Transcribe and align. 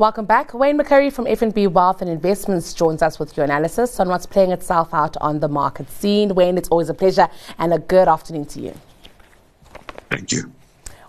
Welcome 0.00 0.24
back. 0.24 0.54
Wayne 0.54 0.78
McCurrie 0.78 1.12
from 1.12 1.26
FNB 1.26 1.68
Wealth 1.72 2.00
and 2.00 2.10
Investments 2.10 2.72
joins 2.72 3.02
us 3.02 3.18
with 3.18 3.36
your 3.36 3.44
analysis 3.44 4.00
on 4.00 4.08
what's 4.08 4.24
playing 4.24 4.50
itself 4.50 4.94
out 4.94 5.14
on 5.18 5.40
the 5.40 5.48
market 5.48 5.90
scene. 5.90 6.34
Wayne, 6.34 6.56
it's 6.56 6.70
always 6.70 6.88
a 6.88 6.94
pleasure 6.94 7.28
and 7.58 7.74
a 7.74 7.78
good 7.78 8.08
afternoon 8.08 8.46
to 8.46 8.62
you. 8.62 8.74
Thank 10.08 10.32
you. 10.32 10.50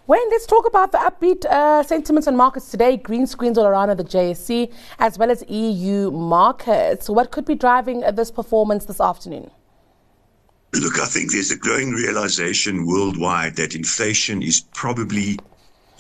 Wayne, 0.08 0.30
let's 0.30 0.46
talk 0.46 0.68
about 0.68 0.92
the 0.92 0.98
upbeat 0.98 1.46
uh, 1.46 1.84
sentiments 1.84 2.28
on 2.28 2.36
markets 2.36 2.70
today. 2.70 2.98
Green 2.98 3.26
screens 3.26 3.58
all 3.58 3.66
around 3.66 3.92
at 3.92 3.96
the 3.96 4.04
JSE 4.04 4.70
as 5.00 5.18
well 5.18 5.32
as 5.32 5.42
EU 5.48 6.12
markets. 6.12 7.10
What 7.10 7.32
could 7.32 7.46
be 7.46 7.56
driving 7.56 8.02
this 8.02 8.30
performance 8.30 8.84
this 8.84 9.00
afternoon? 9.00 9.50
Look, 10.74 11.00
I 11.00 11.06
think 11.06 11.32
there's 11.32 11.52
a 11.52 11.58
growing 11.58 11.92
realization 11.92 12.86
worldwide 12.86 13.56
that 13.56 13.74
inflation 13.74 14.42
is 14.42 14.60
probably 14.74 15.40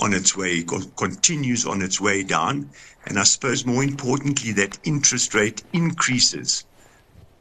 on 0.01 0.13
its 0.13 0.35
way, 0.35 0.63
continues 0.97 1.65
on 1.65 1.81
its 1.81 2.01
way 2.01 2.23
down. 2.23 2.69
And 3.05 3.19
I 3.19 3.23
suppose 3.23 3.65
more 3.65 3.83
importantly, 3.83 4.51
that 4.53 4.79
interest 4.83 5.33
rate 5.33 5.63
increases 5.73 6.65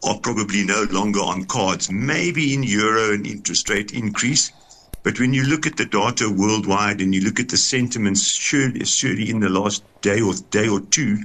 are 0.02 0.19
probably 0.19 0.64
no 0.64 0.86
longer 0.91 1.20
on 1.20 1.45
cards. 1.45 1.91
Maybe 1.91 2.55
in 2.55 2.62
euro 2.62 3.14
an 3.14 3.27
interest 3.27 3.69
rate 3.69 3.92
increase. 3.92 4.52
But 5.02 5.19
when 5.19 5.33
you 5.33 5.45
look 5.45 5.66
at 5.66 5.77
the 5.77 5.86
data 5.86 6.28
worldwide 6.30 7.00
and 7.00 7.14
you 7.14 7.23
look 7.23 7.41
at 7.41 7.48
the 7.48 7.56
sentiments, 7.56 8.23
surely, 8.23 8.84
surely 8.84 9.30
in 9.30 9.41
the 9.41 9.48
last 9.48 9.83
day 10.02 10.20
or 10.20 10.34
day 10.50 10.69
or 10.69 10.80
two, 10.80 11.19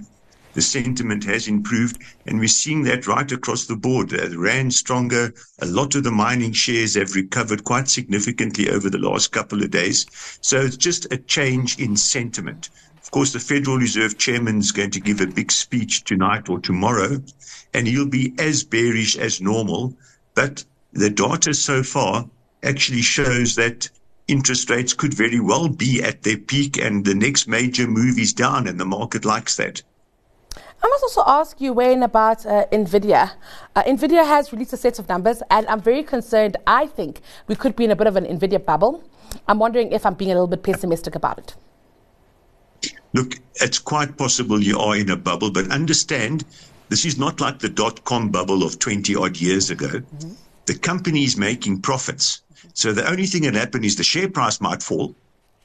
the 0.56 0.62
sentiment 0.62 1.26
has 1.26 1.50
improved, 1.50 2.02
and 2.26 2.40
we're 2.40 2.48
seeing 2.48 2.84
that 2.84 3.08
right 3.08 3.30
across 3.30 3.66
the 3.66 3.76
board. 3.76 4.14
Uh, 4.14 4.30
the 4.30 4.40
rand 4.40 4.74
stronger. 4.74 5.34
A 5.60 5.66
lot 5.66 5.96
of 5.96 6.06
the 6.06 6.12
mining 6.12 6.54
shares 6.54 6.96
have 6.96 7.14
recovered 7.14 7.66
quite 7.66 7.90
significantly 7.90 8.70
over 8.70 8.90
the 8.90 8.98
last 8.98 9.34
couple 9.34 9.62
of 9.62 9.72
days. 9.72 10.06
So 10.42 10.62
it's 10.62 10.78
just 10.78 11.12
a 11.12 11.18
change 11.18 11.78
in 11.78 11.98
sentiment. 11.98 12.70
Of 13.04 13.12
course, 13.12 13.34
the 13.34 13.40
Federal 13.40 13.78
Reserve 13.78 14.18
Chairman 14.18 14.60
is 14.60 14.72
going 14.72 14.92
to 14.92 15.02
give 15.02 15.20
a 15.20 15.28
big 15.28 15.52
speech 15.52 16.06
tonight 16.06 16.48
or 16.48 16.60
tomorrow, 16.60 17.22
and 17.74 17.86
he'll 17.86 18.08
be 18.08 18.34
as 18.40 18.64
bearish 18.64 19.18
as 19.18 19.42
normal. 19.42 19.94
But 20.36 20.64
the 20.94 21.10
data 21.10 21.54
so 21.54 21.84
far 21.84 22.30
actually 22.64 23.02
shows 23.02 23.56
that 23.56 23.90
interest 24.30 24.70
rates 24.70 24.94
could 24.94 25.14
very 25.14 25.42
well 25.42 25.68
be 25.68 26.02
at 26.02 26.24
their 26.24 26.38
peak 26.38 26.78
and 26.78 27.04
the 27.04 27.14
next 27.14 27.48
major 27.48 27.88
move 27.88 28.18
is 28.18 28.32
down, 28.32 28.70
and 28.70 28.80
the 28.80 28.86
market 28.86 29.26
likes 29.26 29.58
that. 29.58 29.84
I 30.86 30.88
must 30.88 31.04
also 31.04 31.24
ask 31.26 31.60
you, 31.60 31.74
Wayne, 31.74 32.04
about 32.04 32.46
uh, 32.46 32.68
NVIDIA. 32.72 33.32
Uh, 33.76 33.82
NVIDIA 33.82 34.24
has 34.24 34.54
released 34.54 34.72
a 34.72 34.78
set 34.78 35.00
of 35.00 35.10
numbers, 35.10 35.42
and 35.50 35.66
I'm 35.66 35.82
very 35.82 36.04
concerned. 36.04 36.58
I 36.68 36.86
think 36.86 37.22
we 37.48 37.56
could 37.56 37.76
be 37.76 37.86
in 37.86 37.90
a 37.90 37.96
bit 37.96 38.06
of 38.06 38.16
an 38.16 38.24
NVIDIA 38.26 38.64
bubble. 38.64 39.04
I'm 39.48 39.58
wondering 39.58 39.92
if 39.94 40.06
I'm 40.06 40.14
being 40.14 40.30
a 40.30 40.36
little 40.36 40.46
bit 40.46 40.62
pessimistic 40.62 41.16
about 41.16 41.40
it. 41.40 41.56
Look, 43.14 43.40
it's 43.56 43.80
quite 43.80 44.16
possible 44.16 44.62
you 44.62 44.78
are 44.78 44.96
in 44.96 45.10
a 45.10 45.16
bubble, 45.16 45.50
but 45.50 45.72
understand 45.72 46.46
this 46.90 47.04
is 47.04 47.18
not 47.18 47.42
like 47.42 47.58
the 47.58 47.70
dot 47.70 48.04
com 48.04 48.30
bubble 48.30 48.62
of 48.62 48.78
20 48.78 49.16
odd 49.16 49.38
years 49.38 49.72
ago. 49.72 49.88
Mm-hmm. 49.88 50.34
The 50.68 50.78
company 50.78 51.24
is 51.24 51.36
making 51.36 51.82
profits. 51.82 52.44
So 52.76 52.94
the 52.94 53.10
only 53.10 53.26
thing 53.26 53.42
that 53.42 53.56
happen 53.56 53.84
is 53.84 53.96
the 53.96 54.04
share 54.04 54.30
price 54.30 54.62
might 54.62 54.84
fall, 54.84 55.16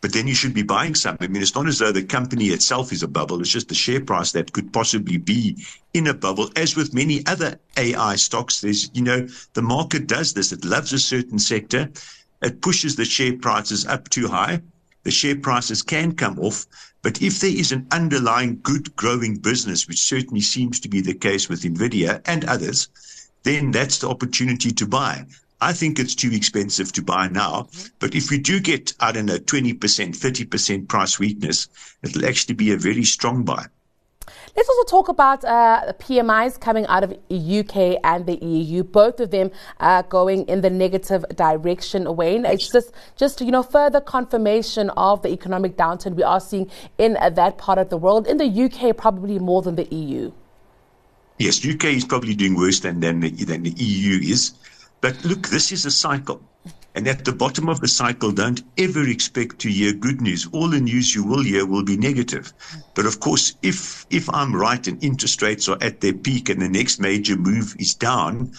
but 0.01 0.13
then 0.13 0.27
you 0.27 0.35
should 0.35 0.55
be 0.55 0.63
buying 0.63 0.95
something. 0.95 1.29
I 1.29 1.31
mean, 1.31 1.43
it's 1.43 1.55
not 1.55 1.67
as 1.67 1.79
though 1.79 1.93
the 1.93 2.03
company 2.03 2.47
itself 2.47 2.93
is 2.93 3.03
a 3.03 3.09
bubble. 3.09 3.41
It's 3.41 3.51
just 3.51 3.69
the 3.69 3.75
share 3.75 4.01
price 4.01 4.33
that 4.33 4.53
could 4.53 4.73
possibly 4.73 5.19
be 5.19 5.65
in 5.93 6.07
a 6.07 6.15
bubble. 6.15 6.51
As 6.57 6.75
with 6.75 6.95
many 6.95 7.25
other 7.27 7.59
AI 7.77 8.17
stocks, 8.17 8.61
there's, 8.61 8.91
you 8.95 9.03
know, 9.03 9.29
the 9.53 9.63
market 9.63 10.07
does 10.07 10.33
this. 10.33 10.53
It 10.53 10.65
loves 10.65 10.93
a 10.93 10.99
certain 10.99 11.39
sector. 11.39 11.91
It 12.43 12.63
pushes 12.63 12.97
the 12.97 13.05
share 13.05 13.37
prices 13.37 13.87
up 13.87 14.09
too 14.09 14.29
high. 14.29 14.63
The 15.03 15.11
share 15.11 15.37
prices 15.37 15.83
can 15.83 16.13
come 16.13 16.39
off. 16.39 16.67
But 17.03 17.21
if 17.21 17.41
there 17.41 17.51
is 17.55 17.73
an 17.73 17.87
underlying 17.91 18.61
good 18.63 18.95
growing 18.97 19.37
business, 19.37 19.87
which 19.87 20.01
certainly 20.03 20.43
seems 20.43 20.81
to 20.81 20.89
be 20.89 21.01
the 21.01 21.15
case 21.15 21.49
with 21.49 21.63
NVIDIA 21.63 22.23
and 22.27 22.45
others, 22.45 22.89
then 23.43 23.71
that's 23.71 23.99
the 23.99 24.09
opportunity 24.09 24.71
to 24.71 24.87
buy. 24.87 25.25
I 25.61 25.73
think 25.73 25.99
it's 25.99 26.15
too 26.15 26.31
expensive 26.33 26.93
to 26.93 27.03
buy 27.03 27.29
now. 27.29 27.69
But 27.99 28.15
if 28.15 28.31
we 28.31 28.39
do 28.39 28.61
get, 28.61 28.95
I 29.01 29.13
don't 29.13 29.27
know, 29.27 29.39
20%, 29.39 29.79
30% 29.79 30.89
price 30.89 31.19
weakness, 31.19 31.69
it'll 32.03 32.25
actually 32.25 32.55
be 32.55 32.73
a 32.73 32.77
very 32.77 33.05
strong 33.05 33.45
buy. 33.45 33.67
Let's 34.57 34.69
also 34.69 34.85
talk 34.85 35.09
about 35.09 35.45
uh, 35.45 35.93
PMIs 35.99 36.61
coming 36.61 36.87
out 36.87 37.05
of 37.05 37.13
UK 37.31 38.01
and 38.03 38.27
the 38.27 38.37
EU. 38.45 38.83
Both 38.83 39.21
of 39.21 39.31
them 39.31 39.51
uh, 39.79 40.03
going 40.03 40.47
in 40.49 40.61
the 40.61 40.71
negative 40.71 41.25
direction. 41.35 42.17
Wayne, 42.17 42.45
it's 42.45 42.71
just 42.71 42.93
just 43.17 43.41
you 43.41 43.51
know 43.51 43.63
further 43.63 44.01
confirmation 44.01 44.91
of 44.91 45.23
the 45.23 45.29
economic 45.29 45.77
downturn 45.77 46.15
we 46.15 46.25
are 46.25 46.41
seeing 46.41 46.71
in 46.99 47.17
uh, 47.17 47.31
that 47.31 47.59
part 47.59 47.79
of 47.79 47.91
the 47.91 47.97
world. 47.97 48.27
In 48.27 48.39
the 48.39 48.65
UK, 48.65 48.97
probably 48.97 49.39
more 49.39 49.63
than 49.63 49.77
the 49.77 49.87
EU. 49.95 50.33
Yes, 51.39 51.65
UK 51.65 51.85
is 51.85 52.05
probably 52.05 52.35
doing 52.35 52.57
worse 52.57 52.81
than 52.81 53.01
than 53.01 53.21
the, 53.21 53.31
than 53.31 53.63
the 53.63 53.71
EU 53.71 54.21
is. 54.21 54.53
But 55.01 55.25
look, 55.25 55.49
this 55.49 55.73
is 55.73 55.87
a 55.87 55.91
cycle. 55.91 56.43
And 56.95 57.07
at 57.07 57.25
the 57.25 57.33
bottom 57.33 57.69
of 57.69 57.81
the 57.81 57.89
cycle, 57.89 58.33
don't 58.33 58.63
ever 58.77 59.09
expect 59.09 59.61
to 59.61 59.71
hear 59.71 59.93
good 59.93 60.21
news. 60.21 60.47
All 60.53 60.69
the 60.69 60.81
news 60.81 61.15
you 61.15 61.25
will 61.25 61.43
hear 61.43 61.65
will 61.65 61.85
be 61.85 61.97
negative. 61.97 62.53
But 62.95 63.07
of 63.07 63.21
course, 63.21 63.55
if, 63.63 64.05
if 64.11 64.29
I'm 64.29 64.55
right 64.55 64.87
and 64.87 65.03
interest 65.03 65.41
rates 65.41 65.69
are 65.69 65.79
at 65.81 66.01
their 66.01 66.13
peak 66.13 66.49
and 66.49 66.61
the 66.61 66.69
next 66.69 66.99
major 66.99 67.37
move 67.37 67.77
is 67.79 67.95
down, 67.95 68.53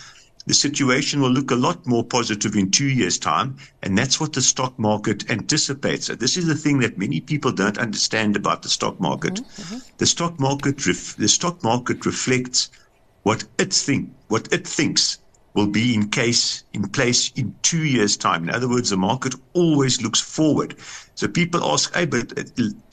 the 0.48 0.54
situation 0.54 1.22
will 1.22 1.30
look 1.30 1.52
a 1.52 1.56
lot 1.56 1.86
more 1.86 2.04
positive 2.04 2.56
in 2.56 2.72
two 2.72 2.90
years' 2.90 3.20
time. 3.20 3.58
And 3.84 3.98
that's 3.98 4.20
what 4.20 4.34
the 4.34 4.42
stock 4.42 4.80
market 4.80 5.30
anticipates. 5.30 6.08
So 6.08 6.16
this 6.16 6.38
is 6.38 6.48
the 6.48 6.56
thing 6.56 6.80
that 6.80 6.98
many 6.98 7.20
people 7.20 7.52
don't 7.52 7.78
understand 7.78 8.36
about 8.36 8.64
the 8.64 8.70
stock 8.70 9.00
market. 9.00 9.36
Mm-hmm. 9.36 9.62
mm-hmm. 9.62 9.78
The 9.98 10.08
stock 10.08 10.40
market, 10.40 10.88
ref- 10.88 11.18
the 11.18 11.28
stock 11.28 11.64
market 11.64 12.06
reflects 12.06 12.70
what 13.24 13.44
it 13.60 13.74
think, 13.74 14.10
what 14.30 14.52
it 14.52 14.66
thinks 14.66 15.20
will 15.54 15.68
be 15.68 15.94
in 15.94 16.10
case 16.10 16.64
in 16.74 16.88
place 16.88 17.32
in 17.36 17.56
two 17.62 17.84
years' 17.84 18.18
time. 18.18 18.44
In 18.44 18.56
other 18.56 18.70
words, 18.70 18.90
the 18.90 18.98
market 18.98 19.36
always 19.54 20.02
looks 20.02 20.22
forward. 20.22 20.76
So 21.16 21.28
people 21.28 21.64
ask, 21.64 21.94
hey, 21.94 22.06
but 22.06 22.34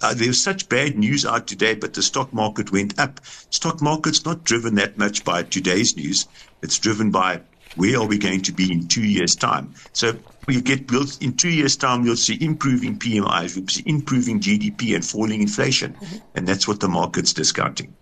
uh, 0.03 0.15
there's 0.15 0.43
such 0.43 0.69
bad 0.69 0.99
news 0.99 1.25
out 1.25 1.47
today, 1.47 1.75
but 1.75 1.95
the 1.95 2.03
stock 2.03 2.33
market 2.33 2.73
went 2.73 2.99
up. 2.99 3.21
Stock 3.51 3.81
market's 3.81 4.25
not 4.25 4.45
driven 4.45 4.75
that 4.75 4.99
much 4.99 5.25
by 5.25 5.45
today's 5.45 5.97
news. 5.97 6.27
It's 6.63 6.79
driven 6.79 7.11
by 7.11 7.41
where 7.77 8.01
are 8.01 8.07
we 8.07 8.19
going 8.19 8.43
to 8.43 8.53
be 8.53 8.73
in 8.73 8.89
two 8.89 9.05
years' 9.05 9.37
time. 9.37 9.73
So 9.93 10.19
we 10.47 10.61
get 10.61 10.89
built 10.89 11.23
in 11.23 11.35
two 11.35 11.51
years' 11.51 11.77
time, 11.77 12.05
you'll 12.05 12.17
see 12.17 12.37
improving 12.41 12.99
PMIs, 12.99 13.57
we'll 13.57 13.69
see 13.69 13.85
improving 13.87 14.41
GDP 14.41 14.95
and 14.95 15.05
falling 15.05 15.43
inflation. 15.43 15.93
Mm-hmm. 15.95 16.17
And 16.35 16.49
that's 16.49 16.67
what 16.67 16.81
the 16.81 16.89
market's 16.89 17.33
discounting. 17.33 17.95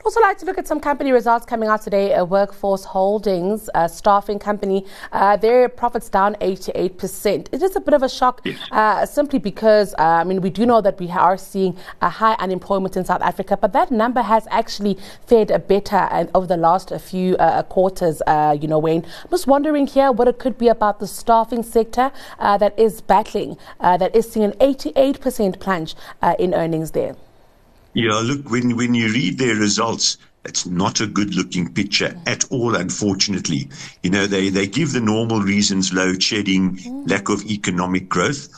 I'd 0.00 0.06
also 0.06 0.20
like 0.22 0.38
to 0.38 0.46
look 0.46 0.56
at 0.56 0.66
some 0.66 0.80
company 0.80 1.12
results 1.12 1.44
coming 1.44 1.68
out 1.68 1.82
today. 1.82 2.14
Uh, 2.14 2.24
Workforce 2.24 2.84
Holdings, 2.84 3.68
a 3.74 3.86
staffing 3.86 4.38
company, 4.38 4.86
uh, 5.12 5.36
their 5.36 5.68
profits 5.68 6.08
down 6.08 6.36
88%. 6.36 7.48
It 7.52 7.62
is 7.62 7.76
a 7.76 7.80
bit 7.80 7.92
of 7.92 8.02
a 8.02 8.08
shock 8.08 8.40
uh, 8.72 9.04
simply 9.04 9.38
because, 9.38 9.92
uh, 9.98 10.02
I 10.02 10.24
mean, 10.24 10.40
we 10.40 10.48
do 10.48 10.64
know 10.64 10.80
that 10.80 10.98
we 10.98 11.10
are 11.10 11.36
seeing 11.36 11.76
a 12.00 12.08
high 12.08 12.32
unemployment 12.38 12.96
in 12.96 13.04
South 13.04 13.20
Africa, 13.20 13.58
but 13.58 13.74
that 13.74 13.90
number 13.90 14.22
has 14.22 14.48
actually 14.50 14.96
fared 15.26 15.48
better 15.68 16.30
over 16.34 16.46
the 16.46 16.56
last 16.56 16.94
few 16.98 17.36
uh, 17.36 17.62
quarters, 17.64 18.22
uh, 18.26 18.56
you 18.58 18.68
know, 18.68 18.78
Wayne. 18.78 19.04
I'm 19.24 19.30
just 19.30 19.46
wondering 19.46 19.86
here 19.86 20.10
what 20.12 20.28
it 20.28 20.38
could 20.38 20.56
be 20.56 20.68
about 20.68 21.00
the 21.00 21.06
staffing 21.06 21.62
sector 21.62 22.10
that 22.38 22.72
is 22.78 23.02
battling, 23.02 23.58
that 23.80 24.16
is 24.16 24.32
seeing 24.32 24.46
an 24.46 24.52
88% 24.52 25.60
plunge 25.60 25.94
in 26.38 26.54
earnings 26.54 26.92
there. 26.92 27.16
Yeah, 27.94 28.20
look, 28.20 28.48
when, 28.50 28.76
when 28.76 28.94
you 28.94 29.12
read 29.12 29.38
their 29.38 29.56
results, 29.56 30.16
it's 30.44 30.64
not 30.64 31.00
a 31.00 31.06
good 31.06 31.34
looking 31.34 31.72
picture 31.72 32.16
at 32.26 32.44
all, 32.50 32.76
unfortunately. 32.76 33.68
You 34.02 34.10
know, 34.10 34.26
they, 34.26 34.48
they 34.48 34.66
give 34.66 34.92
the 34.92 35.00
normal 35.00 35.40
reasons, 35.40 35.92
load 35.92 36.22
shedding, 36.22 36.78
lack 37.06 37.28
of 37.28 37.44
economic 37.44 38.08
growth. 38.08 38.48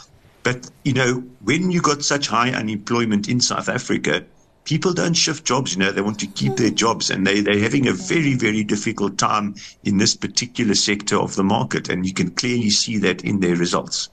But, 0.43 0.71
you 0.85 0.93
know, 0.93 1.25
when 1.43 1.71
you 1.71 1.81
got 1.81 2.03
such 2.03 2.29
high 2.29 2.51
unemployment 2.51 3.29
in 3.29 3.41
South 3.41 3.69
Africa, 3.69 4.25
people 4.65 4.93
don't 4.93 5.15
shift 5.15 5.45
jobs, 5.45 5.73
you 5.73 5.81
know, 5.81 5.93
they 5.93 6.03
want 6.03 6.21
to 6.21 6.27
keep 6.27 6.57
their 6.57 6.71
jobs 6.71 7.11
and 7.11 7.27
they, 7.27 7.41
they're 7.41 7.59
having 7.59 7.89
a 7.89 7.93
very, 7.93 8.35
very 8.35 8.63
difficult 8.63 9.19
time 9.19 9.55
in 9.83 9.99
this 9.99 10.15
particular 10.15 10.75
sector 10.75 11.17
of 11.17 11.37
the 11.37 11.45
market. 11.45 11.89
And 11.89 12.07
you 12.07 12.13
can 12.13 12.31
clearly 12.33 12.71
see 12.71 12.99
that 12.99 13.25
in 13.25 13.41
their 13.41 13.57
results 13.57 14.09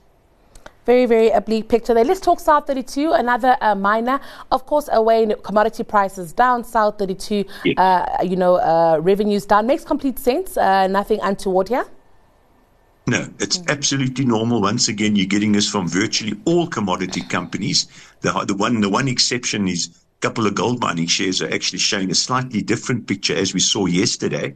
very, 0.85 1.05
very 1.05 1.29
oblique 1.29 1.67
picture 1.67 1.93
there. 1.93 2.03
Let's 2.03 2.19
talk 2.19 2.39
South 2.39 2.67
32, 2.67 3.11
another 3.11 3.57
uh, 3.61 3.75
miner. 3.75 4.19
Of 4.51 4.65
course, 4.65 4.89
away 4.91 5.23
in 5.23 5.35
commodity 5.43 5.83
prices 5.83 6.33
down, 6.33 6.63
South 6.63 6.97
32, 6.97 7.45
uh, 7.77 8.05
you 8.23 8.35
know, 8.35 8.55
uh, 8.55 8.99
revenues 9.01 9.45
down. 9.45 9.67
Makes 9.67 9.85
complete 9.85 10.19
sense. 10.19 10.57
Uh, 10.57 10.87
nothing 10.87 11.19
untoward 11.21 11.69
here. 11.69 11.85
No, 13.07 13.27
it's 13.39 13.57
mm. 13.57 13.69
absolutely 13.69 14.25
normal. 14.25 14.61
Once 14.61 14.87
again, 14.87 15.15
you're 15.15 15.25
getting 15.25 15.51
this 15.51 15.69
from 15.69 15.87
virtually 15.87 16.39
all 16.45 16.67
commodity 16.67 17.21
companies. 17.21 17.87
The, 18.21 18.31
the 18.47 18.55
one, 18.55 18.81
the 18.81 18.89
one 18.89 19.07
exception 19.07 19.67
is 19.67 19.87
a 19.87 20.21
couple 20.21 20.45
of 20.45 20.53
gold 20.53 20.79
mining 20.79 21.07
shares 21.07 21.41
are 21.41 21.51
actually 21.51 21.79
showing 21.79 22.11
a 22.11 22.15
slightly 22.15 22.61
different 22.61 23.07
picture 23.07 23.35
as 23.35 23.53
we 23.53 23.61
saw 23.61 23.85
yesterday. 23.85 24.55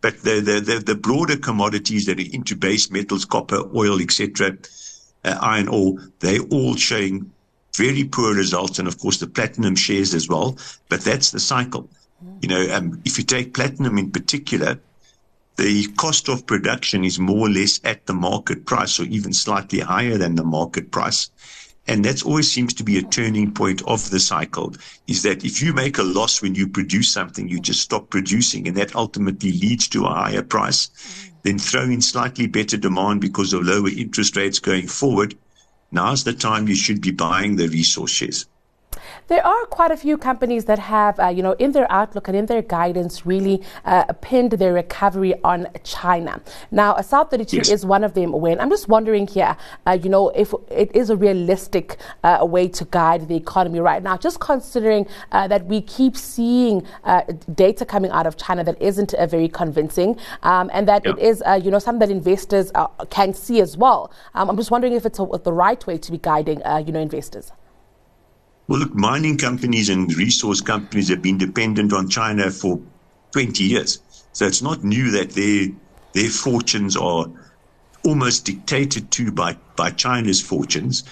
But 0.00 0.22
the, 0.22 0.40
the, 0.40 0.60
the, 0.60 0.78
the 0.78 0.94
broader 0.94 1.36
commodities 1.36 2.06
that 2.06 2.18
are 2.18 2.32
into 2.32 2.56
base 2.56 2.90
metals, 2.90 3.26
copper, 3.26 3.62
oil, 3.76 4.00
etc., 4.00 4.56
uh, 5.24 5.38
iron 5.40 5.68
ore, 5.68 5.94
they're 6.20 6.42
all 6.50 6.76
showing 6.76 7.30
very 7.76 8.04
poor 8.04 8.34
results, 8.34 8.78
and 8.78 8.88
of 8.88 8.98
course 8.98 9.18
the 9.18 9.26
platinum 9.26 9.76
shares 9.76 10.14
as 10.14 10.28
well. 10.28 10.58
But 10.88 11.02
that's 11.02 11.30
the 11.30 11.40
cycle. 11.40 11.88
You 12.42 12.48
know, 12.48 12.74
um, 12.74 13.00
if 13.04 13.16
you 13.18 13.24
take 13.24 13.54
platinum 13.54 13.96
in 13.96 14.10
particular, 14.10 14.78
the 15.56 15.86
cost 15.96 16.28
of 16.28 16.46
production 16.46 17.04
is 17.04 17.18
more 17.18 17.46
or 17.46 17.50
less 17.50 17.80
at 17.84 18.06
the 18.06 18.14
market 18.14 18.66
price 18.66 18.98
or 18.98 19.04
even 19.04 19.32
slightly 19.32 19.80
higher 19.80 20.16
than 20.16 20.34
the 20.34 20.44
market 20.44 20.90
price. 20.90 21.30
And 21.86 22.04
that 22.04 22.24
always 22.24 22.50
seems 22.50 22.72
to 22.74 22.84
be 22.84 22.98
a 22.98 23.02
turning 23.02 23.52
point 23.52 23.82
of 23.86 24.10
the 24.10 24.20
cycle 24.20 24.74
is 25.06 25.22
that 25.22 25.44
if 25.44 25.60
you 25.60 25.72
make 25.72 25.98
a 25.98 26.02
loss 26.02 26.40
when 26.40 26.54
you 26.54 26.68
produce 26.68 27.12
something, 27.12 27.48
you 27.48 27.58
just 27.58 27.80
stop 27.80 28.10
producing 28.10 28.68
and 28.68 28.76
that 28.76 28.94
ultimately 28.94 29.52
leads 29.52 29.88
to 29.88 30.06
a 30.06 30.14
higher 30.14 30.42
price. 30.42 30.90
Then 31.42 31.58
throw 31.58 31.84
in 31.84 32.02
slightly 32.02 32.46
better 32.46 32.76
demand 32.76 33.20
because 33.20 33.52
of 33.52 33.62
lower 33.62 33.88
interest 33.88 34.36
rates 34.36 34.58
going 34.58 34.88
forward. 34.88 35.36
Now's 35.90 36.24
the 36.24 36.32
time 36.32 36.68
you 36.68 36.74
should 36.74 37.00
be 37.00 37.10
buying 37.10 37.56
the 37.56 37.68
resource 37.68 38.10
shares. 38.10 38.46
There 39.30 39.46
are 39.46 39.64
quite 39.66 39.92
a 39.92 39.96
few 39.96 40.18
companies 40.18 40.64
that 40.64 40.80
have, 40.80 41.20
uh, 41.20 41.28
you 41.28 41.40
know, 41.40 41.52
in 41.52 41.70
their 41.70 41.86
outlook 41.88 42.26
and 42.26 42.36
in 42.36 42.46
their 42.46 42.62
guidance, 42.62 43.24
really 43.24 43.62
uh, 43.84 44.12
pinned 44.14 44.50
their 44.50 44.72
recovery 44.72 45.34
on 45.44 45.68
China. 45.84 46.40
Now, 46.72 47.00
South 47.00 47.30
32 47.30 47.58
yes. 47.58 47.68
is 47.68 47.86
one 47.86 48.02
of 48.02 48.14
them. 48.14 48.32
Wayne 48.32 48.58
I'm 48.58 48.70
just 48.70 48.88
wondering 48.88 49.28
here, 49.28 49.56
uh, 49.86 49.96
you 50.02 50.08
know, 50.10 50.30
if 50.30 50.52
it 50.68 50.90
is 50.96 51.10
a 51.10 51.16
realistic 51.16 51.98
uh, 52.24 52.44
way 52.44 52.66
to 52.70 52.84
guide 52.86 53.28
the 53.28 53.36
economy 53.36 53.78
right 53.78 54.02
now, 54.02 54.16
just 54.16 54.40
considering 54.40 55.06
uh, 55.30 55.46
that 55.46 55.64
we 55.66 55.80
keep 55.82 56.16
seeing 56.16 56.84
uh, 57.04 57.22
data 57.54 57.86
coming 57.86 58.10
out 58.10 58.26
of 58.26 58.36
China 58.36 58.64
that 58.64 58.82
isn't 58.82 59.14
very 59.28 59.46
convincing, 59.46 60.18
um, 60.42 60.68
and 60.74 60.88
that 60.88 61.04
yep. 61.04 61.16
it 61.16 61.22
is, 61.22 61.40
you 61.62 61.70
know, 61.70 61.78
something 61.78 62.00
that 62.00 62.10
investors 62.10 62.72
can 63.10 63.32
see 63.32 63.60
as 63.60 63.76
well. 63.76 64.10
Um, 64.34 64.50
I'm 64.50 64.56
just 64.56 64.72
wondering 64.72 64.94
if 64.94 65.06
it's 65.06 65.20
a, 65.20 65.26
the 65.44 65.52
right 65.52 65.86
way 65.86 65.98
to 65.98 66.10
be 66.10 66.18
guiding, 66.18 66.62
you 66.84 66.90
know, 66.90 66.98
investors. 66.98 67.52
Well, 68.70 68.78
look, 68.78 68.94
mining 68.94 69.36
companies 69.36 69.88
and 69.88 70.14
resource 70.14 70.60
companies 70.60 71.08
have 71.08 71.20
been 71.20 71.38
dependent 71.38 71.92
on 71.92 72.08
China 72.08 72.52
for 72.52 72.80
20 73.32 73.64
years. 73.64 74.00
So 74.32 74.46
it's 74.46 74.62
not 74.62 74.84
new 74.84 75.10
that 75.10 75.30
their, 75.32 75.70
their 76.12 76.30
fortunes 76.30 76.96
are 76.96 77.26
almost 78.04 78.44
dictated 78.44 79.10
to 79.10 79.32
by, 79.32 79.56
by 79.74 79.90
China's 79.90 80.40
fortunes. 80.40 81.02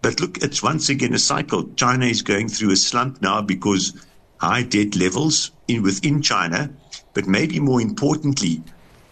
But 0.00 0.20
look, 0.20 0.38
it's 0.38 0.62
once 0.62 0.88
again 0.88 1.12
a 1.12 1.18
cycle. 1.18 1.68
China 1.74 2.06
is 2.06 2.22
going 2.22 2.48
through 2.48 2.70
a 2.70 2.76
slump 2.76 3.20
now 3.20 3.42
because 3.42 3.92
high 4.38 4.62
debt 4.62 4.96
levels 4.96 5.50
in, 5.68 5.82
within 5.82 6.22
China, 6.22 6.70
but 7.12 7.26
maybe 7.26 7.60
more 7.60 7.82
importantly, 7.82 8.62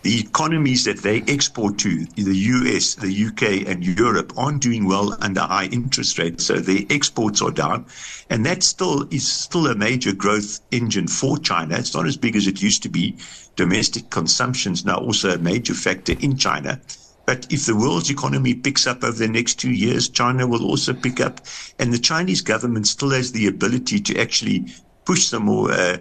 the 0.02 0.20
economies 0.20 0.84
that 0.84 0.98
they 0.98 1.22
export 1.28 1.78
to, 1.78 2.04
the 2.16 2.34
US, 2.34 2.94
the 2.94 3.26
UK, 3.26 3.68
and 3.68 3.84
Europe, 3.84 4.32
aren't 4.36 4.62
doing 4.62 4.86
well 4.86 5.16
under 5.20 5.40
high 5.40 5.66
interest 5.66 6.18
rates. 6.18 6.46
So 6.46 6.54
their 6.54 6.84
exports 6.88 7.42
are 7.42 7.50
down. 7.50 7.86
And 8.30 8.46
that 8.46 8.62
still 8.62 9.06
is 9.10 9.30
still 9.30 9.66
a 9.66 9.74
major 9.74 10.14
growth 10.14 10.60
engine 10.70 11.06
for 11.06 11.36
China. 11.38 11.76
It's 11.76 11.94
not 11.94 12.06
as 12.06 12.16
big 12.16 12.36
as 12.36 12.46
it 12.46 12.62
used 12.62 12.82
to 12.84 12.88
be. 12.88 13.16
Domestic 13.56 14.08
consumption 14.10 14.72
is 14.72 14.84
now 14.84 14.96
also 14.96 15.34
a 15.34 15.38
major 15.38 15.74
factor 15.74 16.14
in 16.20 16.36
China. 16.36 16.80
But 17.26 17.46
if 17.52 17.66
the 17.66 17.76
world's 17.76 18.10
economy 18.10 18.54
picks 18.54 18.86
up 18.86 19.04
over 19.04 19.16
the 19.16 19.28
next 19.28 19.60
two 19.60 19.70
years, 19.70 20.08
China 20.08 20.46
will 20.46 20.64
also 20.64 20.94
pick 20.94 21.20
up. 21.20 21.40
And 21.78 21.92
the 21.92 21.98
Chinese 21.98 22.40
government 22.40 22.88
still 22.88 23.10
has 23.10 23.32
the 23.32 23.46
ability 23.46 24.00
to 24.00 24.18
actually 24.18 24.72
push 25.04 25.24
some 25.24 25.44
more 25.44 25.70
uh, 25.70 25.98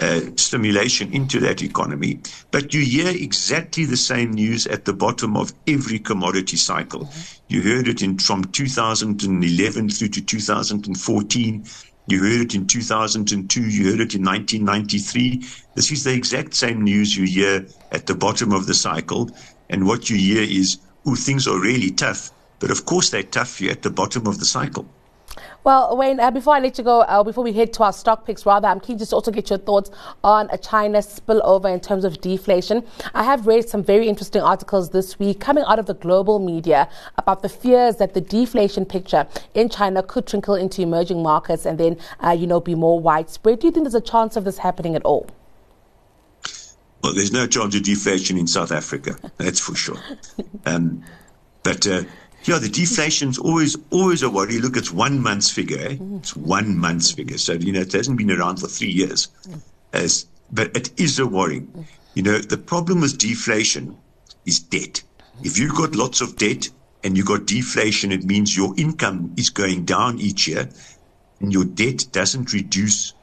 uh, 0.00 0.20
stimulation 0.36 1.12
into 1.12 1.40
that 1.40 1.62
economy. 1.62 2.20
But 2.50 2.72
you 2.72 2.82
hear 2.82 3.08
exactly 3.08 3.84
the 3.84 3.96
same 3.96 4.32
news 4.32 4.66
at 4.66 4.84
the 4.84 4.92
bottom 4.92 5.36
of 5.36 5.52
every 5.66 5.98
commodity 5.98 6.56
cycle. 6.56 7.06
Mm-hmm. 7.06 7.44
You 7.48 7.62
heard 7.62 7.88
it 7.88 8.02
in 8.02 8.18
from 8.18 8.44
2011 8.44 9.90
through 9.90 10.08
to 10.08 10.20
2014. 10.20 11.64
You 12.06 12.20
heard 12.20 12.40
it 12.40 12.54
in 12.54 12.66
2002. 12.66 13.60
You 13.60 13.84
heard 13.90 14.00
it 14.00 14.14
in 14.14 14.24
1993. 14.24 15.44
This 15.74 15.90
is 15.90 16.04
the 16.04 16.12
exact 16.12 16.54
same 16.54 16.82
news 16.82 17.16
you 17.16 17.24
hear 17.26 17.66
at 17.92 18.06
the 18.06 18.14
bottom 18.14 18.52
of 18.52 18.66
the 18.66 18.74
cycle. 18.74 19.30
And 19.68 19.86
what 19.86 20.08
you 20.08 20.16
hear 20.16 20.42
is, 20.42 20.78
oh, 21.06 21.16
things 21.16 21.46
are 21.46 21.60
really 21.60 21.90
tough. 21.90 22.30
But 22.60 22.70
of 22.70 22.86
course, 22.86 23.10
they're 23.10 23.22
tough 23.22 23.58
here 23.58 23.72
at 23.72 23.82
the 23.82 23.90
bottom 23.90 24.26
of 24.26 24.38
the 24.38 24.44
cycle. 24.44 24.88
Well, 25.64 25.96
Wayne, 25.96 26.20
uh, 26.20 26.30
before 26.30 26.54
I 26.54 26.60
let 26.60 26.78
you 26.78 26.84
go, 26.84 27.00
uh, 27.02 27.22
before 27.22 27.44
we 27.44 27.52
head 27.52 27.72
to 27.74 27.84
our 27.84 27.92
stock 27.92 28.26
picks, 28.26 28.46
rather, 28.46 28.68
I'm 28.68 28.80
keen 28.80 28.98
just 28.98 29.10
to 29.10 29.16
also 29.16 29.30
get 29.30 29.50
your 29.50 29.58
thoughts 29.58 29.90
on 30.24 30.48
a 30.50 30.58
China 30.58 30.98
spillover 30.98 31.72
in 31.72 31.80
terms 31.80 32.04
of 32.04 32.20
deflation. 32.20 32.84
I 33.14 33.24
have 33.24 33.46
read 33.46 33.68
some 33.68 33.82
very 33.82 34.08
interesting 34.08 34.42
articles 34.42 34.90
this 34.90 35.18
week 35.18 35.40
coming 35.40 35.64
out 35.66 35.78
of 35.78 35.86
the 35.86 35.94
global 35.94 36.38
media 36.38 36.88
about 37.16 37.42
the 37.42 37.48
fears 37.48 37.96
that 37.96 38.14
the 38.14 38.20
deflation 38.20 38.84
picture 38.84 39.26
in 39.54 39.68
China 39.68 40.02
could 40.02 40.26
trickle 40.26 40.54
into 40.54 40.82
emerging 40.82 41.22
markets 41.22 41.66
and 41.66 41.78
then, 41.78 41.98
uh, 42.24 42.30
you 42.30 42.46
know, 42.46 42.60
be 42.60 42.74
more 42.74 42.98
widespread. 43.00 43.60
Do 43.60 43.66
you 43.66 43.72
think 43.72 43.84
there's 43.84 43.94
a 43.94 44.00
chance 44.00 44.36
of 44.36 44.44
this 44.44 44.58
happening 44.58 44.94
at 44.94 45.02
all? 45.04 45.28
Well, 47.02 47.14
there's 47.14 47.32
no 47.32 47.46
chance 47.46 47.74
of 47.74 47.82
deflation 47.82 48.38
in 48.38 48.46
South 48.46 48.72
Africa, 48.72 49.16
that's 49.36 49.60
for 49.60 49.74
sure. 49.74 49.98
Um, 50.66 51.02
but 51.62 51.86
uh, 51.86 52.02
yeah, 52.44 52.58
the 52.58 52.68
deflation's 52.68 53.38
always 53.38 53.76
always 53.90 54.22
a 54.22 54.30
worry. 54.30 54.58
Look, 54.58 54.76
it's 54.76 54.92
one 54.92 55.20
month's 55.20 55.50
figure. 55.50 55.78
Eh? 55.78 55.96
Mm. 55.96 56.18
It's 56.18 56.36
one 56.36 56.78
month's 56.78 57.10
figure. 57.10 57.38
So 57.38 57.54
you 57.54 57.72
know 57.72 57.80
it 57.80 57.92
hasn't 57.92 58.16
been 58.16 58.30
around 58.30 58.58
for 58.58 58.68
three 58.68 58.90
years, 58.90 59.28
mm. 59.46 59.60
as 59.92 60.26
but 60.50 60.76
it 60.76 60.98
is 60.98 61.18
a 61.18 61.26
worry. 61.26 61.60
Mm. 61.60 61.84
You 62.14 62.22
know 62.22 62.38
the 62.38 62.58
problem 62.58 63.00
with 63.00 63.18
deflation 63.18 63.96
is 64.46 64.60
debt. 64.60 65.02
If 65.42 65.58
you've 65.58 65.76
got 65.76 65.94
lots 65.94 66.20
of 66.20 66.36
debt 66.36 66.68
and 67.04 67.16
you've 67.16 67.26
got 67.26 67.46
deflation, 67.46 68.10
it 68.10 68.24
means 68.24 68.56
your 68.56 68.74
income 68.76 69.32
is 69.36 69.50
going 69.50 69.84
down 69.84 70.18
each 70.18 70.48
year, 70.48 70.68
and 71.40 71.52
your 71.52 71.64
debt 71.64 72.06
doesn't 72.12 72.52
reduce 72.52 73.14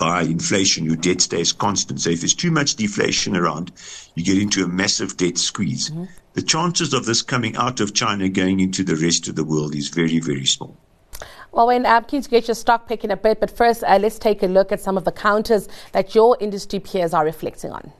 by 0.00 0.22
inflation. 0.22 0.84
Your 0.84 0.96
debt 0.96 1.20
stays 1.20 1.52
constant. 1.52 2.00
So 2.00 2.10
if 2.10 2.22
there's 2.22 2.34
too 2.34 2.50
much 2.50 2.74
deflation 2.74 3.36
around, 3.36 3.70
you 4.16 4.24
get 4.24 4.42
into 4.42 4.64
a 4.64 4.68
massive 4.68 5.16
debt 5.16 5.38
squeeze. 5.38 5.90
Mm-hmm 5.90 6.06
the 6.34 6.42
chances 6.42 6.94
of 6.94 7.06
this 7.06 7.22
coming 7.22 7.56
out 7.56 7.80
of 7.80 7.94
China 7.94 8.28
going 8.28 8.60
into 8.60 8.84
the 8.84 8.96
rest 8.96 9.28
of 9.28 9.34
the 9.34 9.44
world 9.44 9.74
is 9.74 9.88
very, 9.88 10.20
very 10.20 10.46
small. 10.46 10.76
Well, 11.52 11.66
Wayne 11.66 11.84
I'm 11.84 12.04
keen 12.04 12.22
to 12.22 12.30
get 12.30 12.46
your 12.46 12.54
stock 12.54 12.88
pick 12.88 13.02
in 13.02 13.10
a 13.10 13.16
bit, 13.16 13.40
but 13.40 13.50
first, 13.50 13.82
uh, 13.82 13.98
let's 14.00 14.18
take 14.18 14.42
a 14.42 14.46
look 14.46 14.70
at 14.70 14.80
some 14.80 14.96
of 14.96 15.04
the 15.04 15.12
counters 15.12 15.68
that 15.92 16.14
your 16.14 16.36
industry 16.40 16.78
peers 16.78 17.12
are 17.12 17.24
reflecting 17.24 17.72
on. 17.72 17.92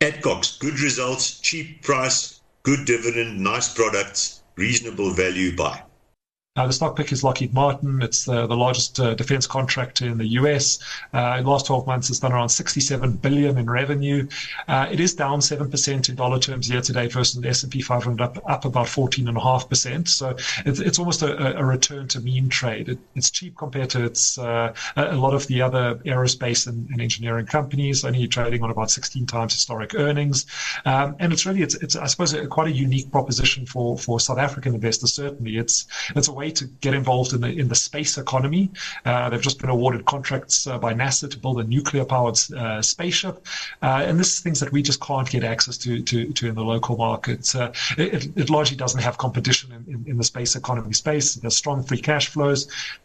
Adcox, 0.00 0.58
good 0.58 0.78
results, 0.78 1.40
cheap 1.40 1.82
price, 1.82 2.40
good 2.62 2.86
dividend, 2.86 3.40
nice 3.40 3.74
products, 3.74 4.42
reasonable 4.56 5.10
value 5.10 5.54
buy. 5.56 5.82
Uh, 6.56 6.66
the 6.66 6.72
stock 6.72 6.96
pick 6.96 7.12
is 7.12 7.22
Lockheed 7.22 7.54
Martin. 7.54 8.02
It's 8.02 8.24
the, 8.24 8.44
the 8.48 8.56
largest 8.56 8.98
uh, 8.98 9.14
defense 9.14 9.46
contractor 9.46 10.06
in 10.06 10.18
the 10.18 10.26
US. 10.30 10.80
Uh, 11.14 11.36
in 11.38 11.44
the 11.44 11.50
last 11.50 11.66
12 11.66 11.86
months, 11.86 12.10
it's 12.10 12.18
done 12.18 12.32
around 12.32 12.48
67 12.48 13.12
billion 13.18 13.56
in 13.56 13.70
revenue. 13.70 14.26
Uh, 14.66 14.88
it 14.90 14.98
is 14.98 15.14
down 15.14 15.38
7% 15.38 16.08
in 16.08 16.14
dollar 16.16 16.40
terms 16.40 16.68
year 16.68 16.80
to 16.80 16.92
date 16.92 17.12
versus 17.12 17.40
the 17.40 17.48
S&P 17.48 17.80
500 17.80 18.20
up, 18.20 18.50
up 18.50 18.64
about 18.64 18.86
14.5%. 18.86 20.08
So 20.08 20.34
it's, 20.66 20.80
it's 20.80 20.98
almost 20.98 21.22
a, 21.22 21.56
a 21.56 21.64
return 21.64 22.08
to 22.08 22.20
mean 22.20 22.48
trade. 22.48 22.88
It, 22.88 22.98
it's 23.14 23.30
cheap 23.30 23.56
compared 23.56 23.90
to 23.90 24.04
its 24.04 24.36
uh, 24.36 24.74
a 24.96 25.14
lot 25.14 25.34
of 25.34 25.46
the 25.46 25.62
other 25.62 26.00
aerospace 26.04 26.66
and, 26.66 26.90
and, 26.90 27.00
engineering 27.00 27.46
companies, 27.46 28.04
only 28.04 28.26
trading 28.26 28.64
on 28.64 28.70
about 28.70 28.90
16 28.90 29.24
times 29.26 29.52
historic 29.52 29.94
earnings. 29.94 30.46
Um, 30.84 31.14
and 31.20 31.32
it's 31.32 31.46
really, 31.46 31.62
it's, 31.62 31.76
it's 31.76 31.94
I 31.94 32.06
suppose, 32.08 32.34
a, 32.34 32.48
quite 32.48 32.66
a 32.66 32.72
unique 32.72 33.12
proposition 33.12 33.66
for, 33.66 33.96
for 33.96 34.18
South 34.18 34.38
African 34.38 34.74
investors. 34.74 35.14
Certainly, 35.14 35.56
it's 35.56 35.86
it's 36.16 36.26
a 36.26 36.39
way 36.40 36.50
to 36.50 36.64
get 36.80 36.94
involved 36.94 37.32
in 37.32 37.40
the 37.40 37.50
in 37.62 37.68
the 37.68 37.74
space 37.88 38.14
economy. 38.24 38.64
Uh, 39.04 39.28
they've 39.28 39.48
just 39.50 39.60
been 39.60 39.70
awarded 39.70 40.02
contracts 40.14 40.66
uh, 40.66 40.78
by 40.78 40.92
NASA 41.02 41.30
to 41.30 41.38
build 41.38 41.60
a 41.60 41.64
nuclear 41.64 42.04
powered 42.04 42.38
uh, 42.56 42.80
spaceship, 42.82 43.36
uh, 43.82 44.06
and 44.06 44.18
this 44.18 44.30
is 44.34 44.40
things 44.40 44.58
that 44.60 44.72
we 44.72 44.82
just 44.90 45.00
can't 45.00 45.28
get 45.34 45.44
access 45.44 45.76
to 45.84 46.02
to, 46.10 46.16
to 46.38 46.48
in 46.48 46.54
the 46.54 46.64
local 46.74 46.96
market. 46.96 47.42
Uh, 47.54 47.72
it, 47.98 48.36
it, 48.36 48.48
largely 48.50 48.76
doesn't 48.76 49.02
have 49.08 49.16
competition 49.26 49.68
in, 49.76 49.82
in, 49.94 50.00
in, 50.10 50.16
the 50.16 50.24
space 50.24 50.56
economy 50.56 50.92
space. 50.92 51.34
There's 51.34 51.56
strong 51.56 51.82
free 51.82 52.00
cash 52.00 52.26
flows, 52.28 52.60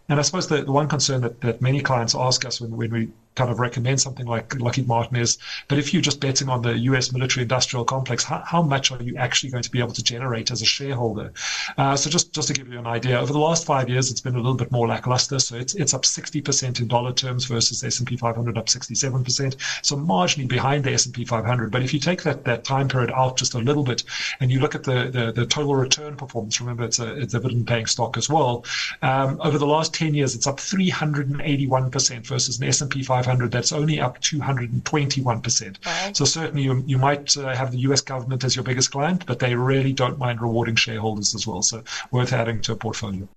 and 0.10 0.20
I 0.20 0.24
suppose 0.24 0.48
the, 0.48 0.64
the 0.64 0.72
one 0.72 0.88
concern 0.88 1.22
that, 1.22 1.42
that 1.42 1.62
many 1.62 1.82
clients 1.82 2.16
ask 2.16 2.46
us 2.46 2.62
when, 2.62 2.72
when 2.78 2.92
we 2.92 3.10
kind 3.36 3.52
of 3.52 3.60
recommend 3.60 4.02
something 4.02 4.26
like 4.26 4.56
Lockheed 4.60 4.88
Martin 4.88 5.18
is. 5.18 5.38
But 5.68 5.78
if 5.78 5.94
you're 5.94 6.02
just 6.02 6.20
betting 6.20 6.50
on 6.50 6.62
the 6.62 6.78
US 6.90 7.12
military 7.12 7.44
industrial 7.44 7.86
complex, 7.86 8.24
how, 8.24 8.42
how 8.46 8.62
much 8.62 8.92
are 8.92 9.02
you 9.02 9.16
actually 9.18 9.52
going 9.52 9.64
to 9.64 9.72
be 9.72 9.80
able 9.80 9.92
to 9.92 10.04
generate 10.04 10.52
as 10.52 10.62
a 10.62 10.66
shareholder? 10.66 11.34
Uh, 11.78 11.96
so 11.96 12.10
just, 12.10 12.34
just 12.34 12.48
to 12.48 12.54
give 12.54 12.68
you 12.70 12.80
an 12.80 12.88
idea, 12.88 13.20
over 13.20 13.34
the 13.34 13.40
last 13.40 13.66
five 13.66 13.90
years, 13.90 14.10
it's 14.10 14.22
been 14.22 14.36
a 14.36 14.38
little 14.38 14.56
bit 14.56 14.72
more 14.72 14.88
lackluster. 14.88 15.40
So 15.40 15.56
it's, 15.56 15.76
it's 15.76 15.94
up 15.94 16.04
60% 16.04 16.80
in 16.80 16.88
dollar 16.88 17.14
terms 17.14 17.46
versus 17.46 17.84
S&P 17.84 18.16
500 18.16 18.58
up 18.58 18.68
67%. 18.68 19.56
So 19.86 19.98
marginally 19.98 20.48
behind 20.48 20.84
the 20.86 20.94
S&P 20.94 21.26
500. 21.26 21.72
But 21.72 21.84
if 21.84 21.94
you 21.94 22.00
take 22.00 22.24
that, 22.24 22.46
that 22.46 22.64
time 22.64 22.88
period 22.88 23.12
out 23.12 23.38
just 23.38 23.54
a 23.54 23.60
little 23.60 23.84
bit 23.84 24.04
and 24.40 24.52
you 24.52 24.60
look 24.60 24.76
at 24.76 24.84
the, 24.84 25.10
the, 25.12 25.32
the 25.32 25.46
total 25.46 25.76
return 25.76 26.16
performance, 26.16 26.60
remember 26.62 26.86
it's 26.86 27.00
a, 27.00 27.14
a 27.16 27.26
dividend 27.26 27.68
paying 27.68 27.86
stock 27.86 28.18
as 28.18 28.30
well. 28.30 28.66
Um, 29.02 29.40
over 29.44 29.58
the 29.58 29.68
last 29.68 29.94
10 29.94 30.14
years, 30.14 30.36
it's 30.36 30.48
up 30.48 30.58
381% 30.58 32.26
versus 32.26 32.60
an 32.60 32.68
S&P 32.68 33.04
500 33.04 33.25
500, 33.26 33.52
that's 33.52 33.72
only 33.72 34.00
up 34.00 34.22
221%. 34.22 35.86
Right. 35.86 36.16
So 36.16 36.26
certainly 36.26 36.64
you, 36.64 36.84
you 36.86 36.98
might 36.98 37.36
uh, 37.38 37.56
have 37.56 37.72
the 37.72 37.80
US 37.80 38.02
government 38.02 38.44
as 38.44 38.56
your 38.56 38.64
biggest 38.64 38.92
client, 38.92 39.26
but 39.26 39.40
they 39.40 39.56
really 39.56 39.94
don't 39.94 40.18
mind 40.18 40.42
rewarding 40.42 40.76
shareholders 40.76 41.36
as 41.36 41.48
well. 41.48 41.62
So 41.62 41.84
worth 42.12 42.34
adding 42.34 42.62
to 42.62 42.74
a 42.74 42.76
portfolio. 42.76 43.28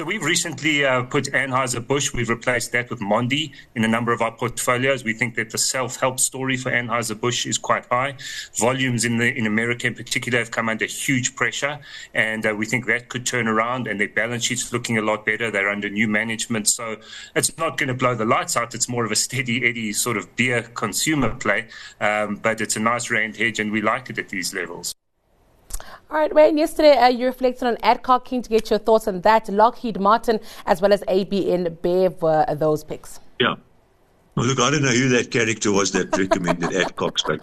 So 0.00 0.06
we've 0.06 0.24
recently 0.24 0.82
uh, 0.82 1.02
put 1.02 1.24
Anheuser-Busch, 1.24 2.14
we've 2.14 2.30
replaced 2.30 2.72
that 2.72 2.88
with 2.88 3.00
Mondi 3.00 3.52
in 3.74 3.84
a 3.84 3.86
number 3.86 4.12
of 4.12 4.22
our 4.22 4.32
portfolios. 4.32 5.04
We 5.04 5.12
think 5.12 5.34
that 5.34 5.50
the 5.50 5.58
self-help 5.58 6.18
story 6.18 6.56
for 6.56 6.72
Anheuser-Busch 6.72 7.44
is 7.44 7.58
quite 7.58 7.84
high. 7.84 8.14
Volumes 8.58 9.04
in 9.04 9.18
the 9.18 9.30
in 9.30 9.46
America 9.46 9.88
in 9.88 9.94
particular 9.94 10.38
have 10.38 10.52
come 10.52 10.70
under 10.70 10.86
huge 10.86 11.36
pressure, 11.36 11.80
and 12.14 12.46
uh, 12.46 12.54
we 12.56 12.64
think 12.64 12.86
that 12.86 13.10
could 13.10 13.26
turn 13.26 13.46
around 13.46 13.86
and 13.86 14.00
their 14.00 14.08
balance 14.08 14.44
sheet's 14.44 14.72
looking 14.72 14.96
a 14.96 15.02
lot 15.02 15.26
better. 15.26 15.50
They're 15.50 15.68
under 15.68 15.90
new 15.90 16.08
management, 16.08 16.68
so 16.68 16.96
it's 17.36 17.54
not 17.58 17.76
going 17.76 17.88
to 17.88 17.94
blow 17.94 18.14
the 18.14 18.24
lights 18.24 18.56
out. 18.56 18.74
It's 18.74 18.88
more 18.88 19.04
of 19.04 19.12
a 19.12 19.16
steady 19.16 19.68
eddy 19.68 19.92
sort 19.92 20.16
of 20.16 20.34
beer 20.34 20.62
consumer 20.62 21.34
play, 21.34 21.68
um, 22.00 22.36
but 22.36 22.62
it's 22.62 22.74
a 22.74 22.80
nice 22.80 23.10
rand 23.10 23.36
hedge, 23.36 23.60
and 23.60 23.70
we 23.70 23.82
like 23.82 24.08
it 24.08 24.18
at 24.18 24.30
these 24.30 24.54
levels. 24.54 24.94
All 26.10 26.18
right, 26.18 26.34
Wayne, 26.34 26.58
yesterday 26.58 26.96
uh, 26.96 27.06
you 27.06 27.26
reflected 27.26 27.68
on 27.68 27.76
Adcock. 27.84 28.24
Keen 28.24 28.42
to 28.42 28.50
get 28.50 28.68
your 28.68 28.80
thoughts 28.80 29.06
on 29.06 29.20
that. 29.20 29.48
Lockheed 29.48 30.00
Martin 30.00 30.40
as 30.66 30.82
well 30.82 30.92
as 30.92 31.04
AB 31.06 31.46
InBev 31.46 32.20
were 32.20 32.44
those 32.56 32.82
picks. 32.82 33.20
Yeah. 33.38 33.54
Well, 34.34 34.46
look, 34.46 34.58
I 34.58 34.72
don't 34.72 34.82
know 34.82 34.88
who 34.88 35.08
that 35.10 35.30
character 35.30 35.70
was 35.70 35.92
that 35.92 36.16
recommended 36.18 36.74
Adcock, 36.74 37.18
but 37.28 37.40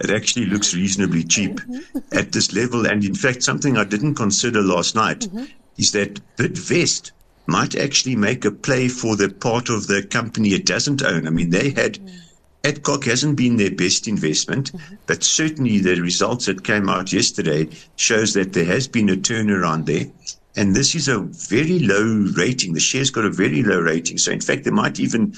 it 0.00 0.10
actually 0.10 0.46
looks 0.46 0.74
reasonably 0.74 1.22
cheap 1.22 1.60
mm-hmm. 1.60 1.98
at 2.10 2.32
this 2.32 2.52
level. 2.52 2.88
And 2.88 3.04
in 3.04 3.14
fact, 3.14 3.44
something 3.44 3.76
I 3.76 3.84
didn't 3.84 4.16
consider 4.16 4.62
last 4.62 4.96
night 4.96 5.20
mm-hmm. 5.20 5.44
is 5.76 5.92
that 5.92 6.20
Bidvest 6.36 7.12
might 7.46 7.76
actually 7.76 8.16
make 8.16 8.44
a 8.44 8.50
play 8.50 8.88
for 8.88 9.14
the 9.14 9.28
part 9.28 9.68
of 9.68 9.86
the 9.86 10.02
company 10.02 10.48
it 10.54 10.66
doesn't 10.66 11.04
own. 11.04 11.28
I 11.28 11.30
mean, 11.30 11.50
they 11.50 11.70
had. 11.70 11.94
Mm-hmm 11.94 12.24
Adcock 12.68 13.04
hasn't 13.04 13.36
been 13.36 13.56
their 13.56 13.70
best 13.70 14.06
investment, 14.06 14.72
mm-hmm. 14.72 14.96
but 15.06 15.24
certainly 15.24 15.78
the 15.78 16.00
results 16.00 16.46
that 16.46 16.64
came 16.64 16.88
out 16.90 17.12
yesterday 17.12 17.68
shows 17.96 18.34
that 18.34 18.52
there 18.52 18.66
has 18.66 18.86
been 18.86 19.08
a 19.08 19.16
turnaround 19.16 19.86
there. 19.86 20.06
And 20.54 20.74
this 20.74 20.94
is 20.94 21.08
a 21.08 21.20
very 21.20 21.78
low 21.78 22.30
rating. 22.36 22.74
The 22.74 22.80
share's 22.80 23.10
got 23.10 23.24
a 23.24 23.30
very 23.30 23.62
low 23.62 23.80
rating. 23.80 24.18
So 24.18 24.32
in 24.32 24.40
fact, 24.40 24.64
they 24.64 24.70
might 24.70 25.00
even, 25.00 25.32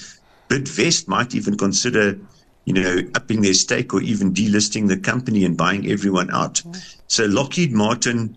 Bidvest 0.49 1.07
might 1.07 1.33
even 1.33 1.55
consider, 1.57 2.19
you 2.65 2.73
know, 2.73 2.97
upping 3.15 3.41
their 3.41 3.53
stake 3.53 3.93
or 3.93 4.01
even 4.01 4.33
delisting 4.33 4.87
the 4.87 4.97
company 4.97 5.45
and 5.45 5.55
buying 5.55 5.89
everyone 5.89 6.31
out. 6.31 6.55
Mm-hmm. 6.55 6.79
So 7.07 7.25
Lockheed 7.25 7.71
Martin, 7.71 8.35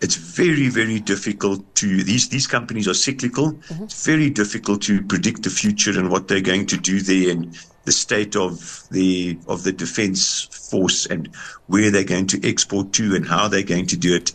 it's 0.00 0.16
very, 0.16 0.68
very 0.68 1.00
difficult 1.00 1.74
to 1.76 2.02
these 2.02 2.28
these 2.28 2.46
companies 2.46 2.88
are 2.88 2.94
cyclical. 2.94 3.52
Mm-hmm. 3.52 3.84
It's 3.84 4.04
very 4.04 4.30
difficult 4.30 4.82
to 4.82 5.02
predict 5.02 5.42
the 5.42 5.50
future 5.50 5.98
and 5.98 6.10
what 6.10 6.28
they're 6.28 6.40
going 6.40 6.66
to 6.66 6.76
do 6.76 7.00
there 7.00 7.30
and 7.30 7.56
the 7.86 7.92
state 7.92 8.36
of 8.36 8.82
the 8.90 9.38
of 9.48 9.62
the 9.62 9.72
defence 9.72 10.42
force 10.70 11.06
and 11.06 11.34
where 11.68 11.90
they're 11.90 12.04
going 12.04 12.26
to 12.26 12.46
export 12.46 12.92
to 12.92 13.14
and 13.14 13.26
how 13.26 13.48
they're 13.48 13.62
going 13.62 13.86
to 13.86 13.96
do 13.96 14.14
it. 14.14 14.32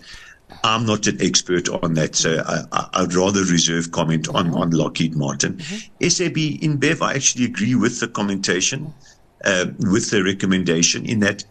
I'm 0.63 0.85
not 0.85 1.07
an 1.07 1.21
expert 1.21 1.69
on 1.69 1.93
that, 1.95 2.15
so 2.15 2.43
I, 2.71 3.01
would 3.01 3.13
rather 3.13 3.39
reserve 3.39 3.91
comment 3.91 4.27
on, 4.27 4.53
on 4.53 4.71
Lockheed 4.71 5.15
Martin. 5.15 5.55
Mm-hmm. 5.55 6.09
SAB 6.09 6.35
InBev, 6.35 7.01
I 7.01 7.13
actually 7.13 7.45
agree 7.45 7.73
with 7.73 7.99
the 7.99 8.07
commentation, 8.07 8.93
uh, 9.45 9.67
with 9.79 10.11
the 10.11 10.23
recommendation 10.23 11.05
in 11.05 11.21
that 11.21 11.45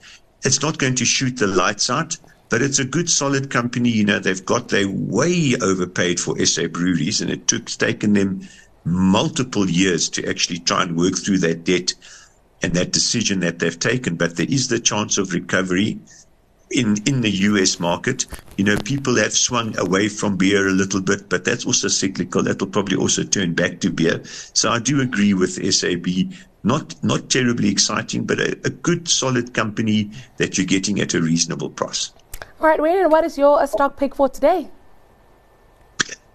it's 0.45 0.63
not 0.63 0.79
going 0.79 0.97
to 0.97 1.05
shoot 1.05 1.39
the 1.39 1.47
lights 1.47 1.89
out, 1.89 2.19
but 2.51 2.63
it's 2.63 2.79
a 2.79 2.85
good, 2.85 3.09
solid 3.09 3.51
company. 3.51 3.89
You 3.89 4.05
know, 4.05 4.19
they've 4.19 4.45
got, 4.45 4.69
they 4.69 4.85
way 4.85 5.55
overpaid 5.61 6.21
for 6.21 6.39
SA 6.45 6.69
breweries, 6.69 7.21
and 7.21 7.31
it 7.31 7.49
took, 7.49 7.63
it's 7.63 7.77
taken 7.77 8.13
them 8.13 8.43
multiple 8.85 9.69
years 9.69 10.09
to 10.11 10.29
actually 10.29 10.59
try 10.59 10.83
and 10.83 10.97
work 10.97 11.17
through 11.17 11.39
that 11.39 11.65
debt 11.65 11.95
and 12.63 12.75
that 12.75 12.93
decision 12.93 13.41
that 13.41 13.59
they've 13.59 13.79
taken. 13.79 14.17
But 14.17 14.37
there 14.37 14.47
is 14.49 14.69
the 14.69 14.81
chance 14.81 15.19
of 15.19 15.33
recovery 15.33 15.99
in, 16.71 16.97
in 17.07 17.21
the 17.21 17.31
US 17.31 17.81
market. 17.81 18.27
You 18.57 18.65
know, 18.65 18.77
people 18.85 19.17
have 19.17 19.33
swung 19.33 19.77
away 19.79 20.09
from 20.09 20.37
beer 20.37 20.69
a 20.69 20.73
little 20.73 21.01
bit, 21.01 21.29
but 21.29 21.45
that's 21.45 21.67
also 21.67 21.89
cyclical. 21.89 22.43
That'll 22.43 22.69
probably 22.69 22.97
also 22.97 23.25
turn 23.25 23.55
back 23.55 23.81
to 23.81 23.91
beer. 23.91 24.23
So 24.25 24.71
I 24.71 24.79
do 24.79 25.01
agree 25.01 25.35
with 25.35 25.75
SAB. 25.75 26.07
Not, 26.63 27.03
not 27.03 27.31
terribly 27.31 27.71
exciting, 27.71 28.25
but 28.25 28.39
a, 28.39 28.53
a 28.65 28.71
good, 28.71 29.09
solid 29.09 29.55
company 29.55 30.11
that 30.37 30.59
you're 30.59 30.67
getting 30.67 31.01
at 31.01 31.15
a 31.15 31.21
reasonable 31.21 31.71
price. 31.71 32.13
All 32.61 32.67
right, 32.67 32.81
Wayne, 32.81 33.09
what 33.09 33.25
is 33.25 33.39
your 33.39 33.67
stock 33.67 33.97
pick 33.97 34.15
for 34.15 34.29
today? 34.29 34.69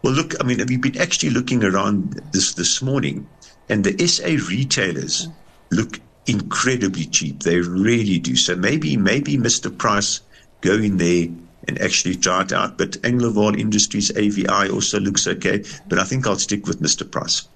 Well, 0.06 0.14
look, 0.14 0.36
I 0.40 0.44
mean, 0.44 0.64
we've 0.68 0.80
been 0.80 1.02
actually 1.02 1.32
looking 1.32 1.64
around 1.64 2.22
this 2.32 2.54
this 2.54 2.80
morning, 2.80 3.28
and 3.70 3.84
the 3.84 4.08
SA 4.08 4.38
retailers 4.48 5.30
look 5.72 6.00
incredibly 6.28 7.06
cheap. 7.06 7.42
They 7.42 7.58
really 7.62 8.20
do. 8.20 8.36
So 8.36 8.56
maybe 8.56 8.98
maybe 8.98 9.36
Mr. 9.36 9.76
Price 9.76 10.22
go 10.62 10.74
in 10.74 10.98
there 10.98 11.30
and 11.68 11.82
actually 11.82 12.18
try 12.18 12.44
it 12.44 12.54
out. 12.54 12.78
But 12.78 13.02
Anglovaal 13.02 13.60
Industries 13.60 14.16
AVI 14.16 14.70
also 14.70 15.00
looks 15.00 15.26
okay. 15.28 15.64
But 15.88 15.98
I 15.98 16.04
think 16.04 16.28
I'll 16.28 16.36
stick 16.36 16.68
with 16.68 16.80
Mr. 16.84 17.10
Price. 17.10 17.48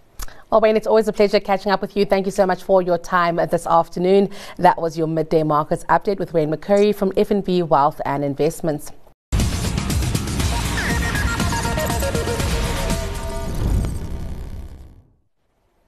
Well, 0.49 0.59
Wayne, 0.59 0.75
it's 0.75 0.87
always 0.87 1.07
a 1.07 1.13
pleasure 1.13 1.39
catching 1.39 1.71
up 1.71 1.83
with 1.83 1.95
you. 1.95 2.03
Thank 2.03 2.25
you 2.25 2.31
so 2.31 2.47
much 2.47 2.63
for 2.63 2.81
your 2.81 2.97
time 2.97 3.35
this 3.35 3.67
afternoon. 3.67 4.27
That 4.57 4.81
was 4.81 4.97
your 4.97 5.05
midday 5.05 5.43
markets 5.43 5.83
update 5.83 6.17
with 6.17 6.33
Wayne 6.33 6.51
McCurrie 6.51 6.95
from 6.95 7.11
FNB 7.11 7.67
Wealth 7.67 8.01
and 8.05 8.23
Investments. 8.23 8.91